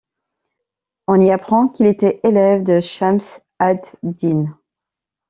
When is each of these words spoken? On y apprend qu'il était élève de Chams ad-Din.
On 1.07 1.21
y 1.21 1.29
apprend 1.29 1.67
qu'il 1.67 1.85
était 1.85 2.21
élève 2.23 2.63
de 2.63 2.79
Chams 2.79 3.19
ad-Din. 3.59 4.47